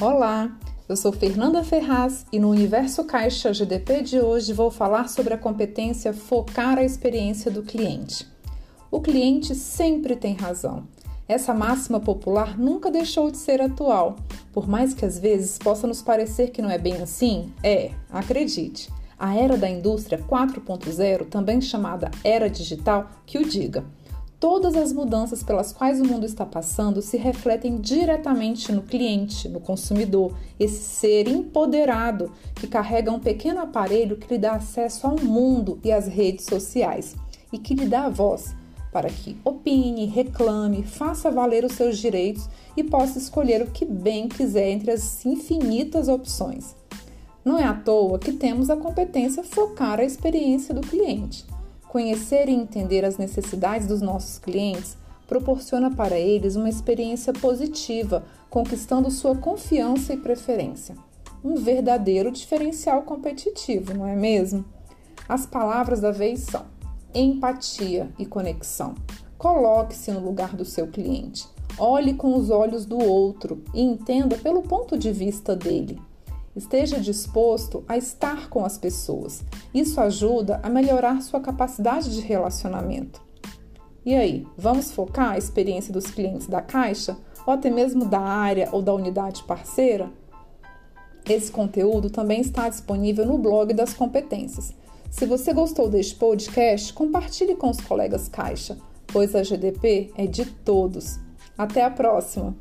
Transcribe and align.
Olá, 0.00 0.56
eu 0.88 0.96
sou 0.96 1.10
Fernanda 1.10 1.64
Ferraz 1.64 2.24
e 2.32 2.38
no 2.38 2.50
Universo 2.50 3.02
Caixa 3.02 3.52
GDP 3.52 4.00
de 4.00 4.20
hoje 4.20 4.52
vou 4.52 4.70
falar 4.70 5.08
sobre 5.08 5.34
a 5.34 5.36
competência 5.38 6.12
focar 6.12 6.78
a 6.78 6.84
experiência 6.84 7.50
do 7.50 7.64
cliente. 7.64 8.24
O 8.92 9.00
cliente 9.00 9.56
sempre 9.56 10.14
tem 10.14 10.34
razão. 10.34 10.86
Essa 11.26 11.52
máxima 11.52 11.98
popular 11.98 12.56
nunca 12.56 12.92
deixou 12.92 13.28
de 13.28 13.38
ser 13.38 13.60
atual. 13.60 14.14
Por 14.52 14.68
mais 14.68 14.94
que 14.94 15.04
às 15.04 15.18
vezes 15.18 15.58
possa 15.58 15.88
nos 15.88 16.00
parecer 16.00 16.52
que 16.52 16.62
não 16.62 16.70
é 16.70 16.78
bem 16.78 17.02
assim, 17.02 17.52
é, 17.60 17.90
acredite. 18.08 18.88
A 19.18 19.34
era 19.34 19.56
da 19.56 19.68
indústria 19.68 20.24
4.0, 20.30 21.26
também 21.28 21.60
chamada 21.60 22.08
era 22.22 22.48
digital, 22.48 23.10
que 23.26 23.36
o 23.36 23.44
diga. 23.44 23.84
Todas 24.40 24.76
as 24.76 24.92
mudanças 24.92 25.42
pelas 25.42 25.72
quais 25.72 26.00
o 26.00 26.04
mundo 26.04 26.24
está 26.24 26.46
passando 26.46 27.02
se 27.02 27.16
refletem 27.16 27.78
diretamente 27.78 28.70
no 28.70 28.82
cliente, 28.82 29.48
no 29.48 29.58
consumidor, 29.58 30.32
esse 30.60 30.80
ser 30.80 31.26
empoderado 31.26 32.30
que 32.54 32.68
carrega 32.68 33.10
um 33.10 33.18
pequeno 33.18 33.60
aparelho 33.60 34.16
que 34.16 34.32
lhe 34.32 34.38
dá 34.38 34.52
acesso 34.52 35.08
ao 35.08 35.18
mundo 35.18 35.80
e 35.82 35.90
às 35.90 36.06
redes 36.06 36.44
sociais 36.44 37.16
e 37.52 37.58
que 37.58 37.74
lhe 37.74 37.86
dá 37.86 38.04
a 38.04 38.10
voz 38.10 38.54
para 38.92 39.10
que 39.10 39.36
opine, 39.44 40.06
reclame, 40.06 40.84
faça 40.84 41.32
valer 41.32 41.64
os 41.64 41.72
seus 41.72 41.98
direitos 41.98 42.48
e 42.76 42.84
possa 42.84 43.18
escolher 43.18 43.60
o 43.62 43.70
que 43.70 43.84
bem 43.84 44.28
quiser 44.28 44.70
entre 44.70 44.92
as 44.92 45.26
infinitas 45.26 46.06
opções. 46.06 46.76
Não 47.44 47.58
é 47.58 47.64
à 47.64 47.74
toa 47.74 48.20
que 48.20 48.32
temos 48.32 48.70
a 48.70 48.76
competência 48.76 49.42
focar 49.42 49.98
a 49.98 50.04
experiência 50.04 50.72
do 50.72 50.80
cliente. 50.80 51.44
Conhecer 51.88 52.48
e 52.48 52.54
entender 52.54 53.02
as 53.04 53.16
necessidades 53.16 53.86
dos 53.86 54.02
nossos 54.02 54.38
clientes 54.38 54.96
proporciona 55.26 55.90
para 55.90 56.18
eles 56.18 56.54
uma 56.54 56.68
experiência 56.68 57.32
positiva, 57.32 58.24
conquistando 58.50 59.10
sua 59.10 59.34
confiança 59.34 60.12
e 60.12 60.18
preferência. 60.18 60.94
Um 61.42 61.56
verdadeiro 61.56 62.30
diferencial 62.30 63.02
competitivo, 63.02 63.94
não 63.94 64.06
é 64.06 64.14
mesmo? 64.14 64.64
As 65.26 65.46
palavras 65.46 66.00
da 66.00 66.10
vez 66.10 66.40
são 66.40 66.66
empatia 67.14 68.10
e 68.18 68.26
conexão. 68.26 68.94
Coloque-se 69.38 70.10
no 70.10 70.20
lugar 70.20 70.54
do 70.54 70.64
seu 70.64 70.88
cliente. 70.88 71.46
Olhe 71.78 72.12
com 72.12 72.34
os 72.34 72.50
olhos 72.50 72.84
do 72.84 72.98
outro 72.98 73.62
e 73.72 73.80
entenda 73.80 74.36
pelo 74.36 74.62
ponto 74.62 74.98
de 74.98 75.10
vista 75.10 75.56
dele. 75.56 76.00
Esteja 76.58 76.98
disposto 76.98 77.84
a 77.86 77.96
estar 77.96 78.50
com 78.50 78.64
as 78.64 78.76
pessoas. 78.76 79.44
Isso 79.72 80.00
ajuda 80.00 80.58
a 80.60 80.68
melhorar 80.68 81.22
sua 81.22 81.38
capacidade 81.38 82.12
de 82.12 82.20
relacionamento. 82.20 83.22
E 84.04 84.12
aí, 84.12 84.44
vamos 84.56 84.90
focar 84.90 85.34
a 85.34 85.38
experiência 85.38 85.92
dos 85.92 86.06
clientes 86.06 86.48
da 86.48 86.60
Caixa 86.60 87.16
ou 87.46 87.52
até 87.54 87.70
mesmo 87.70 88.04
da 88.06 88.18
área 88.18 88.68
ou 88.72 88.82
da 88.82 88.92
unidade 88.92 89.44
parceira? 89.44 90.10
Esse 91.28 91.52
conteúdo 91.52 92.10
também 92.10 92.40
está 92.40 92.68
disponível 92.68 93.24
no 93.24 93.38
blog 93.38 93.72
das 93.72 93.94
competências. 93.94 94.74
Se 95.12 95.26
você 95.26 95.52
gostou 95.52 95.88
deste 95.88 96.16
podcast, 96.16 96.92
compartilhe 96.92 97.54
com 97.54 97.70
os 97.70 97.80
colegas 97.80 98.28
Caixa, 98.28 98.76
pois 99.06 99.32
a 99.36 99.44
GDP 99.44 100.10
é 100.16 100.26
de 100.26 100.44
todos. 100.44 101.20
Até 101.56 101.84
a 101.84 101.90
próxima! 101.90 102.56